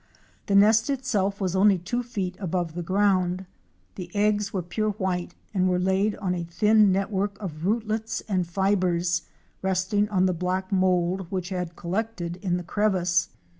[0.47, 3.45] The nest itself was only two feet above the ground.
[3.93, 8.47] The eggs were pure white and were laid ona thin net work of rootlets and
[8.47, 9.21] fibres
[9.61, 13.29] resting on the black mould which had collected in the crevice.